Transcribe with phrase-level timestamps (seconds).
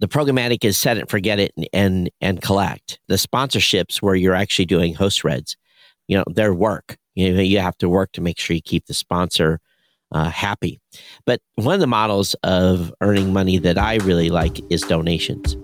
[0.00, 2.98] the programmatic is set it, forget it, and, and, and collect.
[3.08, 5.56] The sponsorships where you're actually doing host reads,
[6.08, 6.96] you know, their work.
[7.14, 9.60] You know, you have to work to make sure you keep the sponsor
[10.10, 10.80] uh, happy.
[11.26, 15.56] But one of the models of earning money that I really like is donations.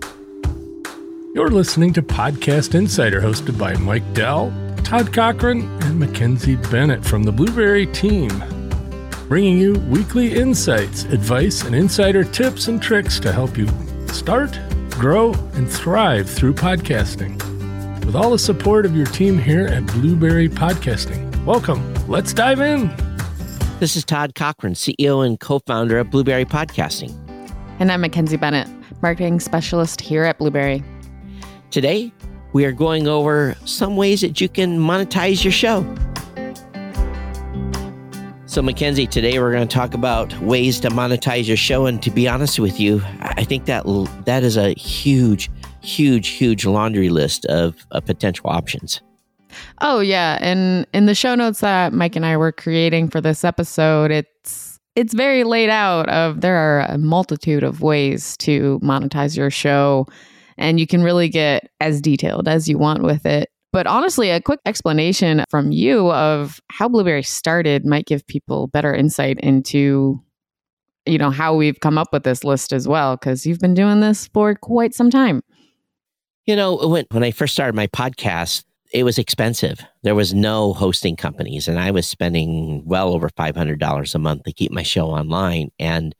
[1.33, 7.23] You're listening to Podcast Insider, hosted by Mike Dell, Todd Cochran, and Mackenzie Bennett from
[7.23, 8.29] the Blubrry team,
[9.27, 13.67] bringing you weekly insights, advice, and insider tips and tricks to help you
[14.13, 14.59] start,
[14.91, 17.35] grow, and thrive through podcasting.
[18.05, 21.45] With all the support of your team here at Blubrry Podcasting.
[21.45, 21.93] Welcome.
[22.07, 22.87] Let's dive in.
[23.79, 27.13] This is Todd Cochran, CEO and co founder of Blubrry Podcasting.
[27.79, 28.67] And I'm Mackenzie Bennett,
[29.01, 30.83] marketing specialist here at Blubrry.
[31.69, 32.11] Today,
[32.53, 35.83] we are going over some ways that you can monetize your show.
[38.57, 41.85] So, Mackenzie, today we're going to talk about ways to monetize your show.
[41.85, 43.85] And to be honest with you, I think that
[44.25, 45.51] that is a huge,
[45.83, 48.99] huge, huge laundry list of, of potential options.
[49.81, 53.43] Oh yeah, and in the show notes that Mike and I were creating for this
[53.43, 59.37] episode, it's it's very laid out of there are a multitude of ways to monetize
[59.37, 60.07] your show
[60.57, 63.51] and you can really get as detailed as you want with it.
[63.77, 68.91] But honestly, a quick explanation from you of how Blubrry started might give people better
[68.91, 70.19] insight into
[71.05, 73.99] you know how we've come up with this list as well because you've been doing
[73.99, 75.43] this for quite some time.
[76.47, 79.79] You know, when when I first started my podcast, it was expensive.
[80.01, 84.17] There was no hosting companies, and I was spending well over five hundred dollars a
[84.17, 85.69] month to keep my show online.
[85.77, 86.15] And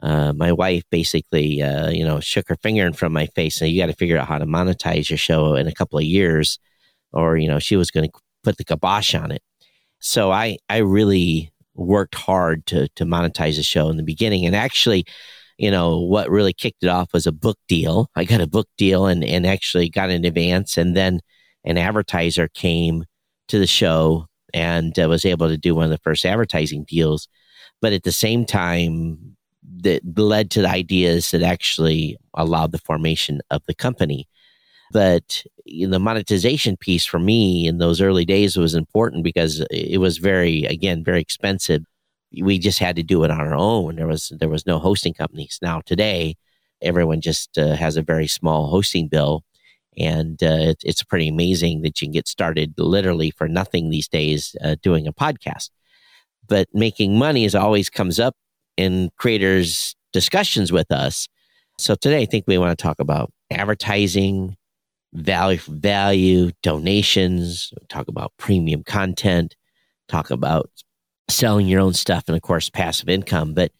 [0.00, 3.60] uh, my wife basically, uh, you know, shook her finger in front of my face
[3.60, 6.04] and you got to figure out how to monetize your show in a couple of
[6.04, 6.60] years,
[7.14, 9.42] or you know, she was going to put the kibosh on it.
[10.00, 14.54] So I, I really worked hard to to monetize the show in the beginning, and
[14.54, 15.04] actually,
[15.58, 18.10] you know, what really kicked it off was a book deal.
[18.14, 21.20] I got a book deal and and actually got an advance, and then
[21.64, 23.04] an advertiser came
[23.48, 27.28] to the show and uh, was able to do one of the first advertising deals.
[27.80, 29.36] But at the same time,
[29.82, 34.28] that led to the ideas that actually allowed the formation of the company.
[34.92, 39.64] But you know, the monetization piece for me in those early days was important because
[39.70, 41.82] it was very, again, very expensive.
[42.42, 43.96] We just had to do it on our own.
[43.96, 45.58] There was there was no hosting companies.
[45.62, 46.36] Now today,
[46.82, 49.44] everyone just uh, has a very small hosting bill,
[49.96, 54.08] and uh, it, it's pretty amazing that you can get started literally for nothing these
[54.08, 55.70] days uh, doing a podcast.
[56.46, 58.34] But making money is always comes up
[58.76, 61.28] in creators' discussions with us.
[61.78, 64.56] So today, I think we want to talk about advertising,
[65.14, 69.56] value for value, donations, talk about premium content,
[70.08, 70.70] talk about
[71.28, 73.54] selling your own stuff, and of course, passive income.
[73.54, 73.72] But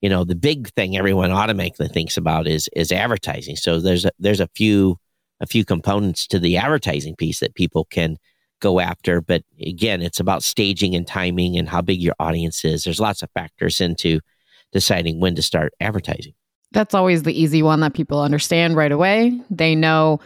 [0.00, 3.56] you know, the big thing everyone automatically thinks about is is advertising.
[3.56, 4.98] So there's a, there's a few
[5.40, 8.18] a few components to the advertising piece that people can
[8.60, 9.20] go after.
[9.20, 12.84] But again, it's about staging and timing and how big your audience is.
[12.84, 14.20] There's lots of factors into
[14.72, 16.34] deciding when to start advertising.
[16.72, 19.40] That's always the easy one that people understand right away.
[19.50, 20.20] They know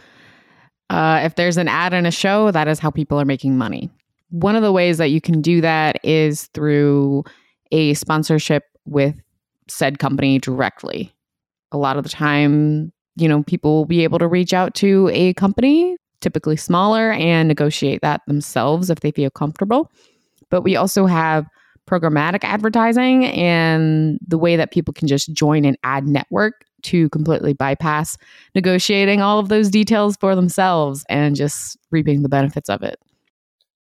[0.89, 3.89] uh, if there's an ad in a show, that is how people are making money.
[4.29, 7.23] One of the ways that you can do that is through
[7.71, 9.15] a sponsorship with
[9.67, 11.13] said company directly.
[11.71, 15.09] A lot of the time, you know, people will be able to reach out to
[15.13, 19.91] a company, typically smaller, and negotiate that themselves if they feel comfortable.
[20.49, 21.45] But we also have
[21.87, 27.53] programmatic advertising and the way that people can just join an ad network to completely
[27.53, 28.17] bypass
[28.55, 32.99] negotiating all of those details for themselves and just reaping the benefits of it.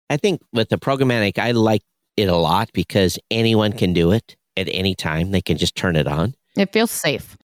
[0.09, 1.84] I think with the programmatic, I like
[2.16, 5.31] it a lot because anyone can do it at any time.
[5.31, 6.34] They can just turn it on.
[6.57, 7.38] It feels safe.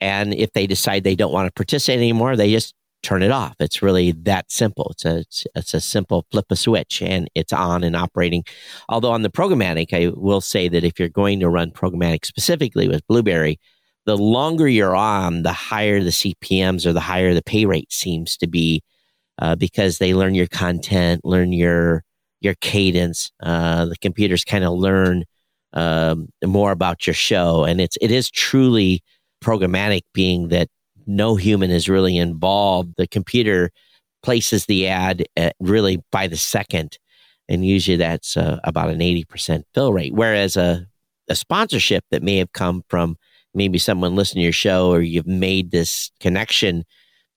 [0.00, 3.54] And if they decide they don't want to participate anymore, they just turn it off.
[3.58, 4.88] It's really that simple.
[4.90, 8.44] It's a it's, it's, a simple flip a switch and it's on and operating.
[8.88, 12.88] Although on the programmatic, I will say that if you're going to run programmatic specifically
[12.88, 13.58] with Blubrry,
[14.04, 18.36] the longer you're on, the higher the CPMS or the higher the pay rate seems
[18.38, 18.82] to be,
[19.38, 22.04] uh, because they learn your content, learn your
[22.40, 23.30] your cadence.
[23.42, 25.24] Uh, the computers kind of learn
[25.72, 29.02] um, more about your show, and it's it is truly
[29.42, 30.68] programmatic, being that
[31.06, 32.94] no human is really involved.
[32.96, 33.70] The computer
[34.22, 35.24] places the ad
[35.60, 36.98] really by the second,
[37.48, 40.14] and usually that's uh, about an 80% fill rate.
[40.14, 40.86] Whereas a,
[41.28, 43.16] a sponsorship that may have come from
[43.54, 46.84] maybe someone listening to your show or you've made this connection,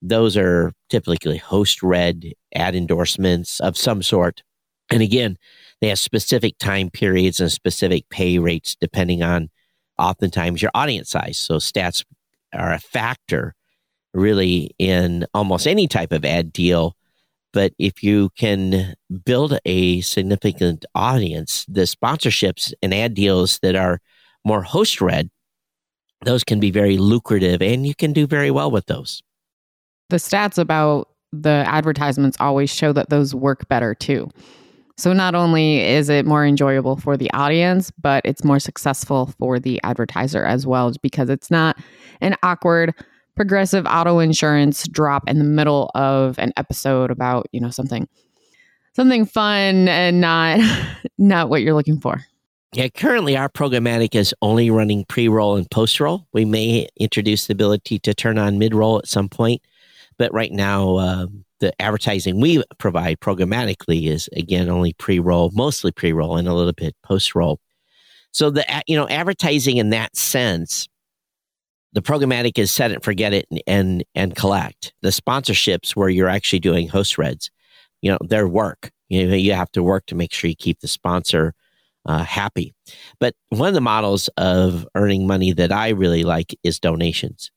[0.02, 4.44] those are typically host read ad endorsements of some sort.
[4.90, 5.38] And again,
[5.82, 9.50] they have specific time periods and specific pay rates depending on
[9.98, 11.38] oftentimes your audience size.
[11.38, 12.04] So stats
[12.54, 13.56] are a factor
[14.14, 16.96] really in almost any type of ad deal.
[17.52, 18.96] But if you can
[19.26, 24.00] build a significant audience, the sponsorships and ad deals that are
[24.44, 25.30] more host read,
[26.24, 29.22] those can be very lucrative and you can do very well with those.
[30.10, 34.30] The stats about the advertisements always show that those work better too.
[34.98, 39.60] So not only is it more enjoyable for the audience, but it's more successful for
[39.60, 41.78] the advertiser as well because it's not
[42.22, 42.94] an awkward
[43.36, 48.08] progressive auto insurance drop in the middle of an episode about, you know, something
[48.94, 50.60] something fun and not
[51.18, 52.24] not what you're looking for.
[52.76, 56.28] Yeah, currently our programmatic is only running pre-roll and post-roll.
[56.34, 59.62] We may introduce the ability to turn on mid-roll at some point,
[60.18, 66.36] but right now um, the advertising we provide programmatically is again only pre-roll, mostly pre-roll
[66.36, 67.62] and a little bit post-roll.
[68.32, 70.90] So the you know advertising in that sense,
[71.94, 74.94] the programmatic is set it, forget it, and and, and collect.
[75.02, 77.50] The sponsorships where you're actually doing host reads,
[78.02, 78.92] you know, their work.
[79.08, 81.54] You know, you have to work to make sure you keep the sponsor
[82.06, 82.74] uh, happy.
[83.20, 87.52] But one of the models of earning money that I really like is donations.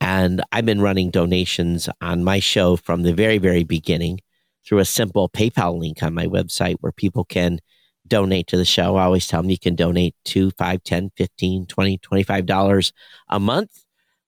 [0.00, 4.20] And I've been running donations on my show from the very, very beginning
[4.66, 7.60] through a simple PayPal link on my website where people can
[8.08, 8.96] donate to the show.
[8.96, 12.92] I always tell them you can donate two, five, 10, 15, 20, 25 dollars
[13.28, 13.84] a month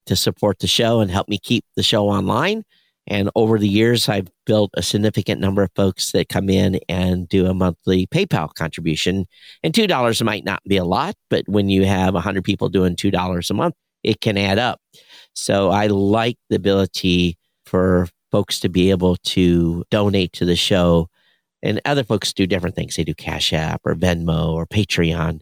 [0.07, 2.65] to support the show and help me keep the show online.
[3.07, 7.29] And over the years, I've built a significant number of folks that come in and
[7.29, 9.27] do a monthly PayPal contribution.
[9.63, 13.51] And $2 might not be a lot, but when you have 100 people doing $2
[13.51, 14.81] a month, it can add up.
[15.35, 17.37] So I like the ability
[17.67, 21.09] for folks to be able to donate to the show.
[21.63, 22.97] And other folks do different things.
[22.97, 25.41] They do Cash App or Venmo or Patreon,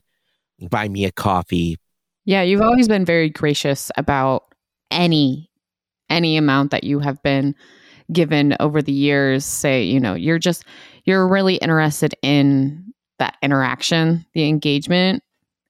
[0.70, 1.76] buy me a coffee.
[2.24, 4.44] Yeah, you've always been very gracious about
[4.90, 5.50] any
[6.12, 7.54] any amount that you have been
[8.12, 9.44] given over the years.
[9.44, 10.64] Say, you know, you're just
[11.04, 15.22] you're really interested in that interaction, the engagement,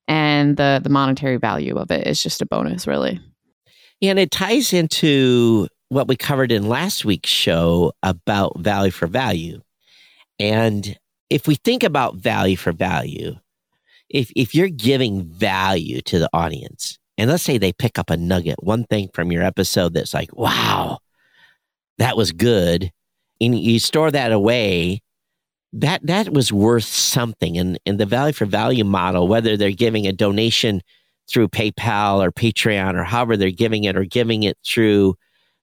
[0.08, 3.20] and the the monetary value of it is just a bonus, really.
[4.02, 9.60] And it ties into what we covered in last week's show about value for value.
[10.40, 10.98] And
[11.30, 13.36] if we think about value for value,
[14.08, 18.16] if, if you're giving value to the audience, and let's say they pick up a
[18.16, 20.98] nugget, one thing from your episode that's like, wow,
[21.98, 22.90] that was good,
[23.40, 25.02] and you store that away,
[25.72, 27.58] that that was worth something.
[27.58, 30.82] And, and the value for value model, whether they're giving a donation
[31.28, 35.14] through PayPal or Patreon or however they're giving it or giving it through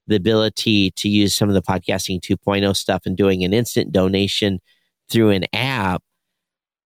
[0.07, 4.59] the ability to use some of the podcasting 2.0 stuff and doing an instant donation
[5.09, 6.01] through an app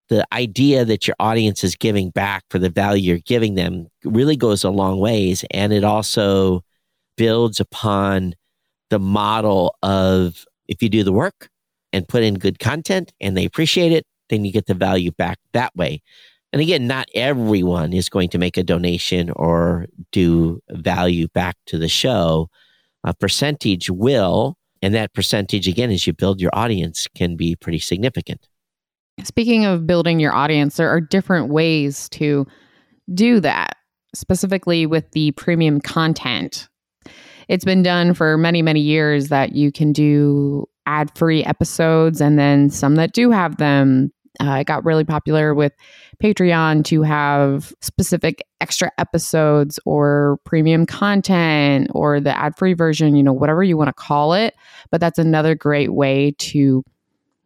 [0.10, 4.36] the idea that your audience is giving back for the value you're giving them really
[4.36, 6.64] goes a long ways and it also
[7.18, 8.34] builds upon
[8.90, 11.50] the model of if you do the work
[11.92, 15.38] and put in good content and they appreciate it then you get the value back
[15.54, 16.02] that way
[16.54, 21.80] and again, not everyone is going to make a donation or do value back to
[21.80, 22.48] the show.
[23.04, 27.80] A percentage will, and that percentage, again, as you build your audience, can be pretty
[27.80, 28.48] significant.
[29.24, 32.48] Speaking of building your audience, there are different ways to
[33.14, 33.76] do that,
[34.16, 36.68] specifically with the premium content.
[37.48, 42.40] It's been done for many, many years that you can do ad free episodes and
[42.40, 45.74] then some that do have them uh, it got really popular with
[46.22, 53.24] Patreon to have specific extra episodes or premium content or the ad free version, you
[53.24, 54.56] know, whatever you want to call it.
[54.90, 56.84] But that's another great way to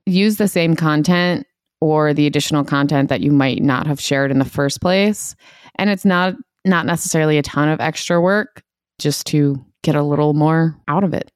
[0.06, 1.46] use the same content
[1.82, 5.36] or the additional content that you might not have shared in the first place.
[5.76, 8.62] And it's not not necessarily a ton of extra work
[9.00, 11.32] just to get a little more out of it.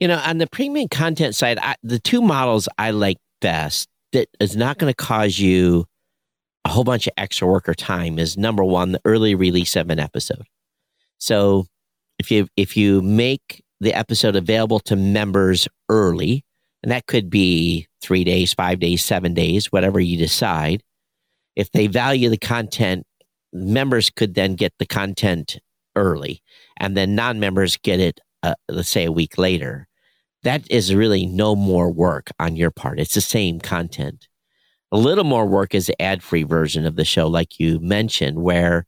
[0.00, 4.28] You know, on the premium content side, I, the two models I like best that
[4.40, 5.86] is not going to cause you
[6.64, 9.90] a whole bunch of extra work or time is number one, the early release of
[9.90, 10.42] an episode.
[11.18, 11.66] So
[12.18, 16.44] if you if you make the episode available to members early,
[16.82, 20.82] and that could be three days, five days, seven days, whatever you decide.
[21.56, 23.06] If they value the content,
[23.52, 25.58] members could then get the content
[25.96, 26.42] early,
[26.76, 29.88] and then non-members get it, uh, let's say, a week later
[30.44, 33.00] that is really no more work on your part.
[33.00, 34.28] It's the same content.
[34.92, 38.38] A little more work is the ad free version of the show, like you mentioned,
[38.38, 38.86] where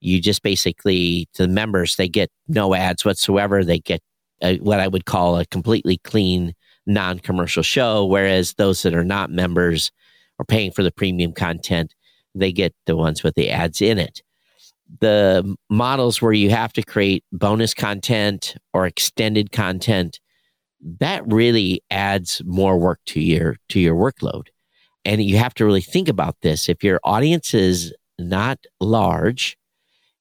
[0.00, 3.64] you just basically, to the members, they get no ads whatsoever.
[3.64, 4.02] They get
[4.42, 6.54] a, what I would call a completely clean,
[6.86, 8.04] non commercial show.
[8.04, 9.90] Whereas those that are not members
[10.38, 11.94] or paying for the premium content,
[12.34, 14.22] they get the ones with the ads in it.
[15.00, 20.20] the models where you have to create bonus content or extended content,
[21.00, 24.48] that really adds more work to your to your workload.
[25.04, 26.68] And you have to really think about this.
[26.68, 29.56] If your audience is not large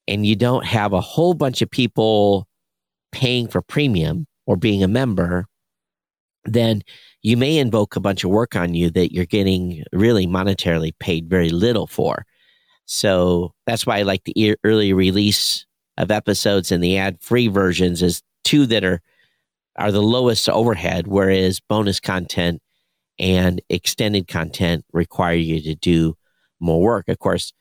[0.07, 2.47] and you don't have a whole bunch of people
[3.11, 5.45] paying for premium or being a member,
[6.45, 6.81] then
[7.21, 11.29] you may invoke a bunch of work on you that you're getting really monetarily paid
[11.29, 12.25] very little for.
[12.85, 15.65] So that's why I like the early release
[15.97, 19.01] of episodes and the ad free versions is two that are
[19.77, 22.61] are the lowest overhead, whereas bonus content
[23.19, 26.15] and extended content require you to do
[26.59, 27.09] more work.
[27.09, 27.51] Of course,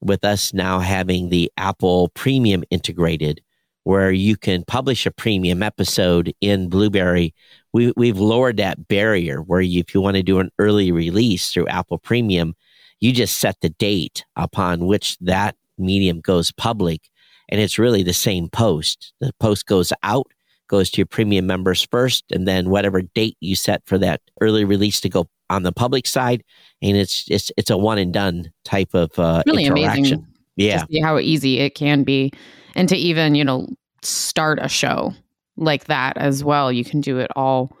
[0.00, 3.40] with us now having the Apple Premium integrated,
[3.84, 7.34] where you can publish a premium episode in Blubrry.
[7.72, 11.52] we, we've lowered that barrier where you, if you want to do an early release
[11.52, 12.54] through Apple Premium,
[13.00, 17.10] you just set the date upon which that medium goes public.
[17.50, 19.12] And it's really the same post.
[19.20, 20.26] The post goes out,
[20.68, 24.64] goes to your premium members first, and then whatever date you set for that early
[24.64, 26.42] release to go on the public side.
[26.80, 30.04] And it's it's it's a one and done type of uh, really interaction.
[30.04, 30.26] amazing.
[30.56, 30.84] Yeah.
[30.86, 32.32] see how easy it can be.
[32.76, 33.68] And to even, you know,
[34.02, 35.14] start a show
[35.56, 36.72] like that as well.
[36.72, 37.76] You can do it all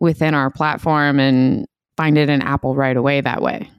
[0.00, 1.66] within our platform and
[1.96, 3.70] find it in Apple right away that way.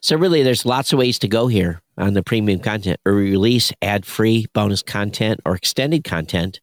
[0.00, 3.72] So really, there's lots of ways to go here on the premium content or release
[3.82, 6.60] ad free bonus content or extended content.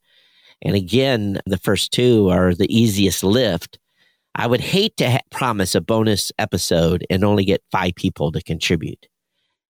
[0.62, 3.80] And again, the first two are the easiest lift.
[4.36, 8.42] I would hate to ha- promise a bonus episode and only get five people to
[8.42, 9.08] contribute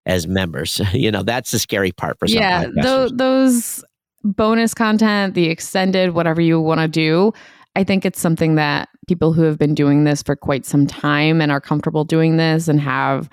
[0.05, 0.81] as members.
[0.93, 3.83] You know, that's the scary part for some yeah, tho- those
[4.24, 7.33] bonus content, the extended, whatever you want to do.
[7.75, 11.41] I think it's something that people who have been doing this for quite some time
[11.41, 13.29] and are comfortable doing this and have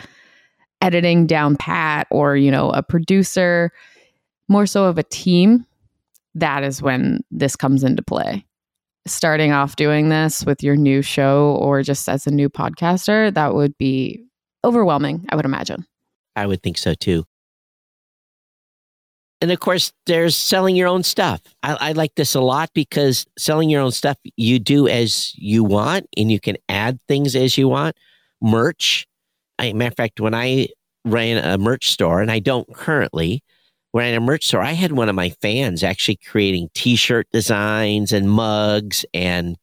[0.81, 3.71] editing down pat or, you know, a producer,
[4.49, 5.65] more so of a team,
[6.35, 8.45] that is when this comes into play.
[9.07, 13.55] Starting off doing this with your new show or just as a new podcaster, that
[13.55, 14.25] would be
[14.65, 15.87] overwhelming, I would imagine.
[16.37, 17.25] I would think so too.
[19.43, 21.41] And of course, there's selling your own stuff.
[21.65, 25.65] I, I, like this a lot because selling your own stuff, you do as you
[25.65, 27.97] want and you can add things as you want.
[28.41, 29.05] Merch.
[29.59, 30.69] I, matter of fact, when I
[31.05, 33.43] ran a merch store, and I don't currently,
[33.93, 38.13] ran a merch store, I had one of my fans actually creating t shirt designs
[38.13, 39.57] and mugs and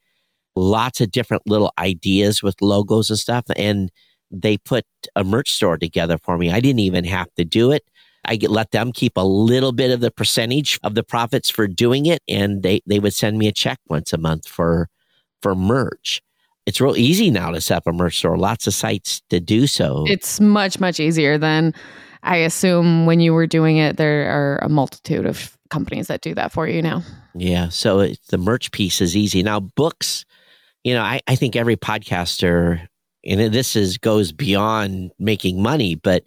[0.58, 3.46] lots of different little ideas with logos and stuff.
[3.56, 3.92] And
[4.32, 6.52] they put a merch store together for me.
[6.52, 7.84] I didn't even have to do it.
[8.26, 11.68] I get, let them keep a little bit of the percentage of the profits for
[11.68, 14.90] doing it, and they they would send me a check once a month for
[15.42, 16.22] for merch.
[16.66, 18.38] It's real easy now to set up a merch store.
[18.38, 20.04] Lots of sites to do so.
[20.08, 21.74] It's much much easier than
[22.24, 23.98] I assume when you were doing it.
[23.98, 27.04] There are a multitude of companies that do that for you now.
[27.36, 29.60] Yeah, so it, the merch piece is easy now.
[29.60, 30.26] Books,
[30.84, 32.88] you know, I, I think every podcaster,
[33.26, 36.24] and this is goes beyond making money, but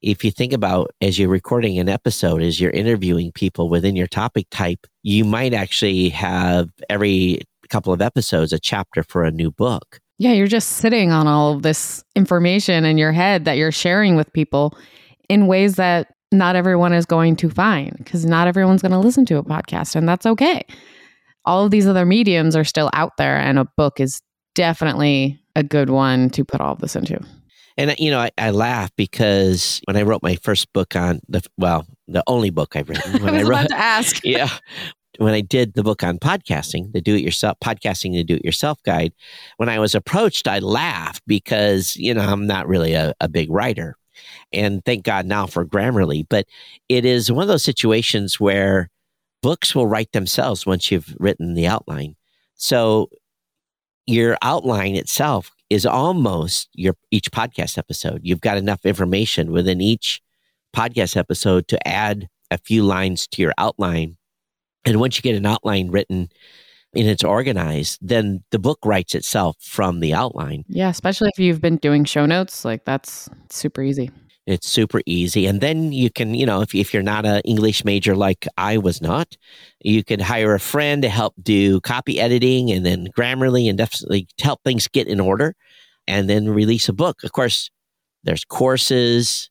[0.00, 4.06] if you think about as you're recording an episode, as you're interviewing people within your
[4.06, 9.50] topic type, you might actually have every couple of episodes a chapter for a new
[9.50, 10.00] book.
[10.18, 14.16] Yeah, you're just sitting on all of this information in your head that you're sharing
[14.16, 14.76] with people
[15.28, 19.24] in ways that not everyone is going to find because not everyone's going to listen
[19.26, 20.64] to a podcast, and that's okay.
[21.44, 24.20] All of these other mediums are still out there, and a book is
[24.58, 27.20] definitely a good one to put all of this into.
[27.76, 31.42] And you know, I, I laugh because when I wrote my first book on the
[31.56, 33.12] well, the only book I've written.
[33.22, 34.20] When I was wrote, about to ask.
[34.24, 34.48] yeah,
[35.18, 38.44] when I did the book on podcasting, the do it yourself podcasting, the do it
[38.44, 39.12] yourself guide.
[39.58, 43.48] When I was approached, I laughed because you know I'm not really a, a big
[43.52, 43.94] writer,
[44.52, 46.26] and thank God now for Grammarly.
[46.28, 46.46] But
[46.88, 48.90] it is one of those situations where
[49.40, 52.16] books will write themselves once you've written the outline.
[52.56, 53.08] So
[54.08, 58.20] your outline itself is almost your each podcast episode.
[58.24, 60.22] You've got enough information within each
[60.74, 64.16] podcast episode to add a few lines to your outline.
[64.86, 66.30] And once you get an outline written
[66.94, 70.64] and it's organized, then the book writes itself from the outline.
[70.68, 74.10] Yeah, especially if you've been doing show notes, like that's super easy.
[74.48, 75.44] It's super easy.
[75.44, 78.78] And then you can, you know, if, if you're not an English major like I
[78.78, 79.36] was not,
[79.84, 84.26] you could hire a friend to help do copy editing and then Grammarly and definitely
[84.40, 85.54] help things get in order
[86.06, 87.24] and then release a book.
[87.24, 87.70] Of course,
[88.24, 89.50] there's courses,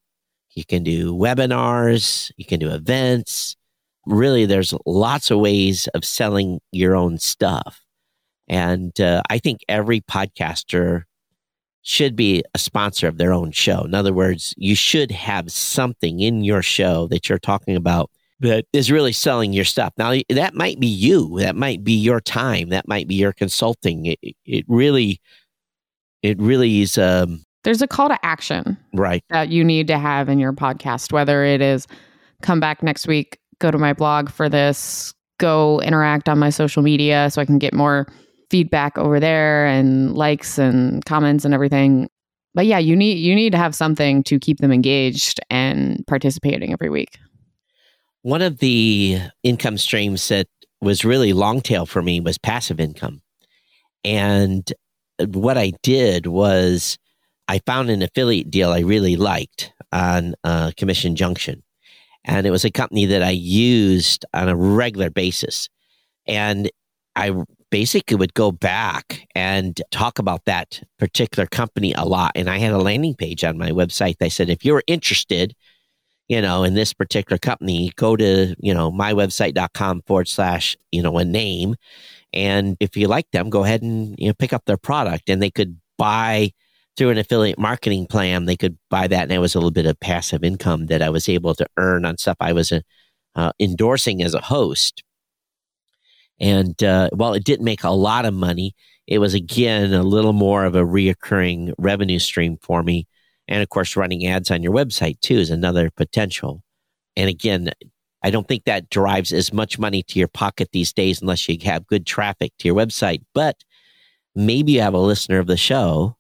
[0.56, 3.56] you can do webinars, you can do events.
[4.08, 7.82] Really, there's lots of ways of selling your own stuff.
[8.48, 11.04] And uh, I think every podcaster
[11.88, 13.82] should be a sponsor of their own show.
[13.86, 18.66] In other words, you should have something in your show that you're talking about that
[18.74, 19.94] is really selling your stuff.
[19.98, 24.06] Now, that might be you, that might be your time, that might be your consulting.
[24.06, 25.22] It, it really,
[26.24, 26.98] it really is.
[26.98, 29.24] Um, There's a call to action, right?
[29.30, 31.88] That you need to have in your podcast, whether it is
[32.42, 36.84] come back next week, go to my blog for this, go interact on my social
[36.84, 38.08] media so I can get more
[38.50, 42.10] feedback over there and likes and comments and everything.
[42.54, 46.74] But yeah, you need you need to have something to keep them engaged and participating
[46.74, 47.18] every week.
[48.24, 50.48] One of the income streams that
[50.82, 53.22] was really long tail for me was passive income.
[54.04, 54.72] And
[55.20, 56.98] what I did was
[57.48, 61.64] I found an affiliate deal I really liked on uh, Commission Junction.
[62.24, 65.70] And it was a company that I used on a regular basis.
[66.26, 66.70] And
[67.16, 67.32] I
[67.70, 72.32] basically would go back and talk about that particular company a lot.
[72.36, 75.54] And I had a landing page on my website that said, if you're interested,
[76.28, 81.18] you know, in this particular company, go to, you know, mywebsite.com forward slash, you know,
[81.18, 81.76] a name.
[82.34, 85.42] And if you like them, go ahead and, you know, pick up their product and
[85.42, 86.52] they could buy
[86.98, 88.46] through an affiliate marketing plan.
[88.46, 89.24] They could buy that.
[89.24, 92.06] And it was a little bit of passive income that I was able to earn
[92.06, 92.74] on stuff I was
[93.36, 95.04] uh, endorsing as a host.
[96.40, 98.76] And uh, while it didn't make a lot of money,
[99.08, 103.08] it was again a little more of a reoccurring revenue stream for me.
[103.48, 106.64] And of course, running ads on your website too is another potential.
[107.16, 107.72] And again,
[108.24, 111.58] I don't think that drives as much money to your pocket these days unless you
[111.64, 113.22] have good traffic to your website.
[113.34, 113.64] But
[114.36, 116.18] maybe you have a listener of the show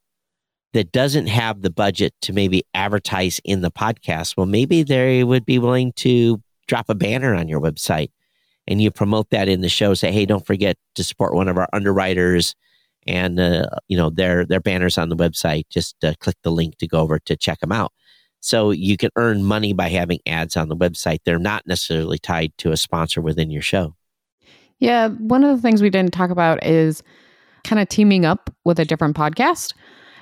[0.74, 4.38] that doesn't have the budget to maybe advertise in the podcast.
[4.38, 8.10] Well, maybe they would be willing to drop a banner on your website
[8.68, 9.94] and you promote that in the show.
[9.94, 12.56] Say, hey, don't forget to support one of our underwriters,
[13.06, 15.64] and uh, you know their their banners on the website.
[15.70, 17.92] Just uh, click the link to go over to check them out.
[18.40, 21.20] So you can earn money by having ads on the website.
[21.26, 23.96] They're not necessarily tied to a sponsor within your show.
[24.80, 27.02] Yeah, one of the things we didn't talk about is
[27.64, 29.74] kind of teaming up with a different podcast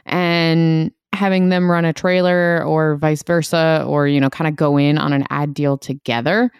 [0.05, 4.77] and having them run a trailer or vice versa or you know kind of go
[4.77, 6.51] in on an ad deal together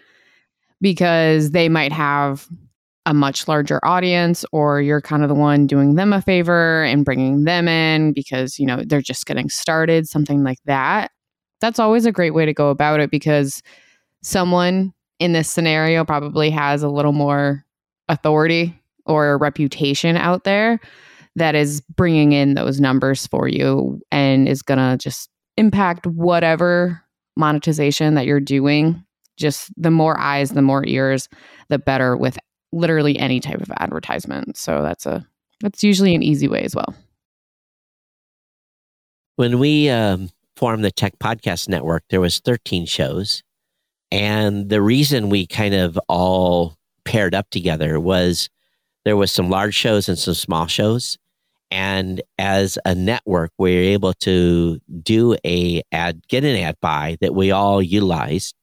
[0.82, 2.48] because they might have
[3.06, 7.06] a much larger audience or you're kind of the one doing them a favor and
[7.06, 11.12] bringing them in because you know they're just getting started something like that.
[11.62, 13.62] That's always a great way to go about it because
[14.24, 17.64] someone in this scenario probably has a little more
[18.10, 20.80] authority or reputation out there
[21.36, 27.02] that is bringing in those numbers for you and is going to just impact whatever
[27.38, 29.04] monetization that you're doing
[29.38, 31.30] just the more eyes, the more ears,
[31.70, 32.38] the better with
[32.72, 34.58] literally any type of advertisement.
[34.58, 35.26] So that's a
[35.62, 36.94] that's usually an easy way as well.
[39.38, 43.44] When we um, formed the Tech Podcast Network, there was 13 shows,
[44.12, 48.50] and the reason we kind of all paired up together was
[49.04, 51.18] there was some large shows and some small shows
[51.72, 57.18] and as a network we were able to do a ad get an ad buy
[57.22, 58.56] that we all utilized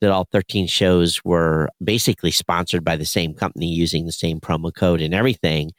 [0.00, 4.74] that all 13 shows were basically sponsored by the same company using the same promo
[4.74, 5.72] code and everything.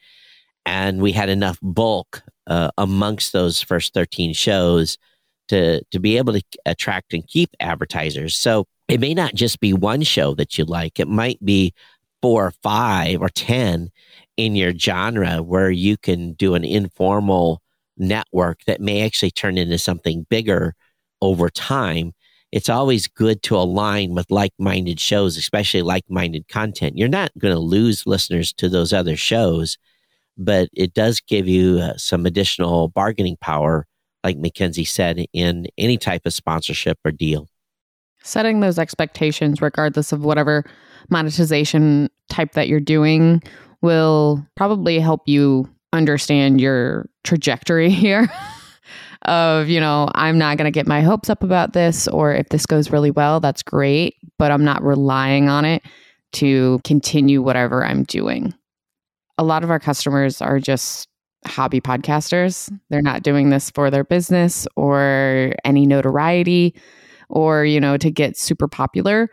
[0.66, 4.98] And we had enough bulk uh, amongst those first 13 shows
[5.48, 8.38] to, to be able to attract and keep advertisers.
[8.38, 11.74] So it may not just be one show that you like, it might be
[12.22, 13.90] four or five or 10
[14.38, 17.62] in your genre where you can do an informal
[17.98, 20.76] network that may actually turn into something bigger
[21.22, 22.14] over time
[22.52, 26.98] it's always good to align with like minded shows, especially like minded content.
[26.98, 29.78] You're not going to lose listeners to those other shows,
[30.38, 33.88] but it does give you uh, some additional bargaining power,
[34.24, 37.48] like Mackenzie said, in any type of sponsorship or deal.
[38.24, 40.66] Setting those expectations, regardless of whatever
[41.10, 43.42] monetization type that you're doing,
[43.82, 48.30] will probably help you understand your trajectory here.
[49.24, 52.50] Of, you know, I'm not going to get my hopes up about this, or if
[52.50, 55.84] this goes really well, that's great, but I'm not relying on it
[56.34, 58.54] to continue whatever I'm doing.
[59.38, 61.08] A lot of our customers are just
[61.46, 62.72] hobby podcasters.
[62.90, 66.76] They're not doing this for their business or any notoriety
[67.30, 69.30] or, you know, to get super popular.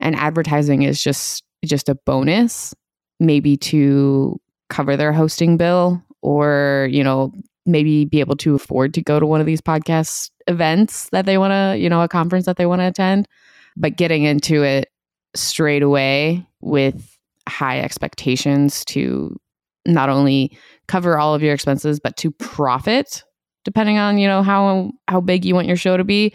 [0.00, 2.74] And advertising is just just a bonus,
[3.20, 7.32] maybe to cover their hosting bill or, you know,
[7.66, 11.38] maybe be able to afford to go to one of these podcast events that they
[11.38, 13.28] want to, you know, a conference that they want to attend.
[13.76, 14.90] But getting into it
[15.34, 19.38] straight away with high expectations to
[19.86, 20.56] not only
[20.88, 23.24] cover all of your expenses, but to profit
[23.64, 26.34] depending on, you know, how how big you want your show to be,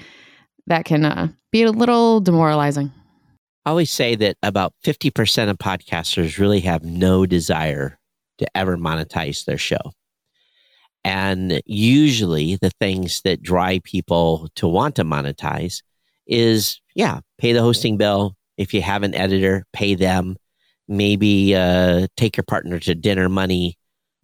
[0.67, 2.91] that can uh, be a little demoralizing.
[3.65, 7.99] I always say that about 50% of podcasters really have no desire
[8.37, 9.91] to ever monetize their show.
[11.07, 15.81] And usually the things that drive people to want to monetize
[16.27, 18.35] is, yeah, pay the hosting bill.
[18.57, 20.35] If you have an editor, pay them.
[20.89, 23.77] Maybe uh, take your partner to dinner money.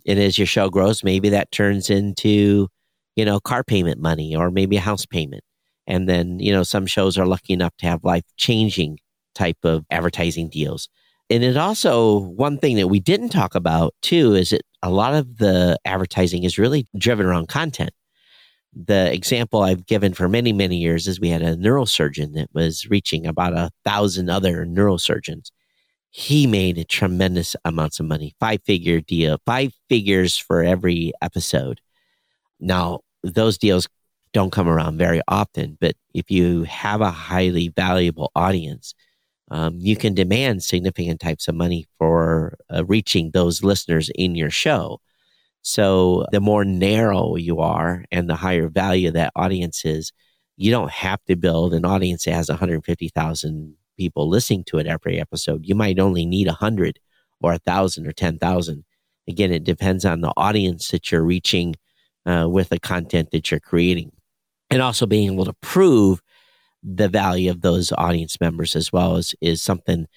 [0.05, 2.67] And as your show grows, maybe that turns into,
[3.15, 5.43] you know, car payment money or maybe a house payment.
[5.87, 8.99] And then, you know, some shows are lucky enough to have life changing
[9.35, 10.89] type of advertising deals.
[11.33, 15.15] And it also, one thing that we didn't talk about too is that a lot
[15.15, 17.89] of the advertising is really driven around content.
[18.71, 22.87] The example I've given for many, many years is we had a neurosurgeon that was
[22.87, 25.49] reaching about a thousand other neurosurgeons.
[26.11, 31.81] He made tremendous amounts of money, five figure deal, five figures for every episode.
[32.59, 33.87] Now, those deals
[34.33, 38.93] don't come around very often, but if you have a highly valuable audience,
[39.51, 44.49] um, you can demand significant types of money for uh, reaching those listeners in your
[44.49, 44.99] show.
[45.61, 50.11] So the more narrow you are and the higher value that audience is,
[50.57, 55.19] you don't have to build an audience that has 150,000 people listening to it every
[55.19, 55.65] episode.
[55.65, 56.99] You might only need 100
[57.41, 58.83] or 1,000 or 10,000.
[59.27, 61.75] Again, it depends on the audience that you're reaching
[62.25, 64.11] uh, with the content that you're creating.
[64.69, 66.21] And also being able to prove
[66.83, 70.07] the value of those audience members as well is, is something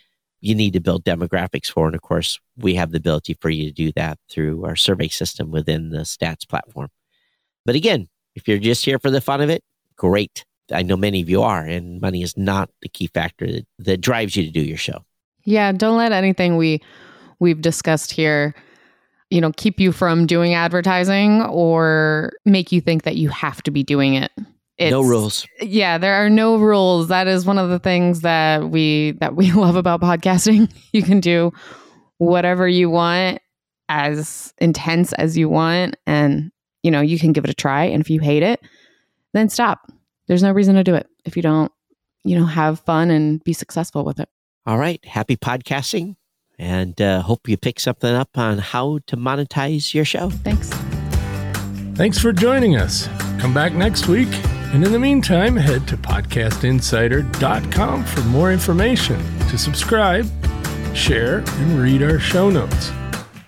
[0.41, 1.87] you need to build demographics for.
[1.87, 5.09] And of course, we have the ability for you to do that through our survey
[5.09, 6.89] system within the stats platform.
[7.65, 9.63] But again, if you're just here for the fun of it,
[9.97, 10.45] great.
[10.73, 14.01] I know many of you are, and money is not the key factor that, that
[14.01, 15.05] drives you to do your show.
[15.45, 16.83] Yeah, don't let anything we
[17.39, 18.55] we've discussed here,
[19.31, 23.71] you know, keep you from doing advertising or make you think that you have to
[23.71, 24.33] be doing it.
[24.79, 25.47] It's, no rules.
[25.61, 27.09] Yeah, there are no rules.
[27.09, 30.71] That is one of the things that we that we love about podcasting.
[30.93, 31.53] You can do
[32.19, 33.41] whatever you want
[33.89, 36.51] as intense as you want and
[36.83, 38.61] you know, you can give it a try and if you hate it,
[39.35, 39.91] then stop.
[40.27, 41.71] There's no reason to do it if you don't,
[42.25, 44.29] you know, have fun and be successful with it.
[44.65, 46.17] All right, happy podcasting
[46.59, 50.31] and uh, hope you pick something up on how to monetize your show.
[50.31, 50.71] Thanks.
[51.97, 53.09] Thanks for joining us.
[53.39, 54.29] Come back next week
[54.73, 60.27] and in the meantime, head to podcastinsider.com for more information, to subscribe,
[60.95, 62.91] share, and read our show notes.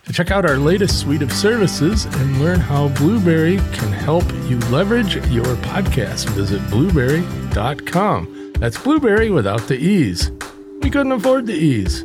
[0.04, 4.59] To check out our latest suite of services and learn how Blubrry can help you
[4.70, 8.52] leverage your podcast, visit blubrry.com.
[8.59, 10.31] That's Blueberry without the E's.
[10.81, 12.02] We couldn't afford the E's.